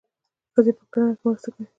[0.53, 1.65] ښځې په کرنه کې مرسته کوي.